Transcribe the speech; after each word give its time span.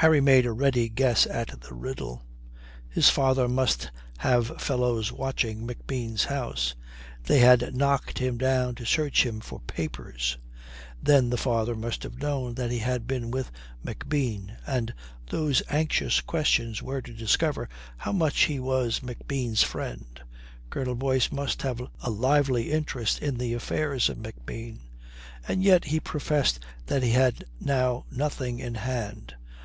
Harry 0.00 0.18
made 0.22 0.46
a 0.46 0.50
ready 0.52 0.88
guess 0.88 1.26
at 1.26 1.60
the 1.60 1.74
riddle. 1.74 2.22
His 2.88 3.10
father 3.10 3.46
must 3.46 3.90
have 4.16 4.58
fellows 4.58 5.12
watching 5.12 5.66
McBean's 5.66 6.24
house. 6.24 6.74
They 7.24 7.40
had 7.40 7.76
knocked 7.76 8.18
him 8.18 8.38
down 8.38 8.76
to 8.76 8.86
search 8.86 9.26
him 9.26 9.40
for 9.40 9.60
papers. 9.66 10.38
Then 11.02 11.28
the 11.28 11.36
father 11.36 11.76
must 11.76 12.02
have 12.04 12.16
known 12.18 12.54
that 12.54 12.70
he 12.70 12.78
had 12.78 13.06
been 13.06 13.30
with 13.30 13.50
McBean, 13.84 14.56
and 14.66 14.94
those 15.28 15.62
anxious 15.68 16.22
questions 16.22 16.82
were 16.82 17.02
to 17.02 17.12
discover 17.12 17.68
how 17.98 18.12
much 18.12 18.44
he 18.44 18.58
was 18.58 19.00
McBean's 19.00 19.62
friend. 19.62 20.18
Colonel 20.70 20.94
Boyce 20.94 21.30
must 21.30 21.60
have 21.60 21.82
a 22.02 22.08
lively 22.08 22.72
interest 22.72 23.18
in 23.18 23.36
the 23.36 23.52
affairs 23.52 24.08
of 24.08 24.16
McBean 24.16 24.78
and 25.46 25.62
yet 25.62 25.84
he 25.84 26.00
professed 26.00 26.58
that 26.86 27.02
he 27.02 27.10
had 27.10 27.44
now 27.60 28.06
nothing 28.10 28.60
in 28.60 28.76
hand. 28.76 29.34